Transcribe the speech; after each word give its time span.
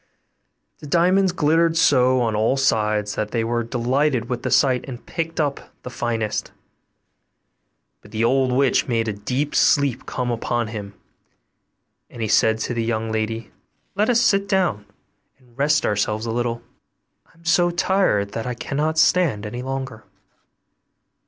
The 0.79 0.87
diamonds 0.87 1.31
glittered 1.31 1.77
so 1.77 2.21
on 2.21 2.35
all 2.35 2.57
sides 2.57 3.13
that 3.13 3.29
they 3.29 3.43
were 3.43 3.61
delighted 3.63 4.29
with 4.29 4.41
the 4.41 4.49
sight 4.49 4.83
and 4.87 5.05
picked 5.05 5.39
up 5.39 5.71
the 5.83 5.91
finest. 5.91 6.51
But 8.01 8.09
the 8.09 8.23
old 8.23 8.51
witch 8.51 8.87
made 8.87 9.07
a 9.07 9.13
deep 9.13 9.53
sleep 9.53 10.07
come 10.07 10.31
upon 10.31 10.69
him, 10.69 10.95
and 12.09 12.19
he 12.19 12.27
said 12.27 12.57
to 12.61 12.73
the 12.73 12.83
young 12.83 13.11
lady, 13.11 13.51
'Let 13.93 14.09
us 14.09 14.19
sit 14.19 14.49
down 14.49 14.87
and 15.37 15.55
rest 15.55 15.85
ourselves 15.85 16.25
a 16.25 16.31
little, 16.31 16.63
I 17.27 17.33
am 17.37 17.45
so 17.45 17.69
tired 17.69 18.31
that 18.31 18.47
I 18.47 18.55
cannot 18.55 18.97
stand 18.97 19.45
any 19.45 19.61
longer. 19.61 20.03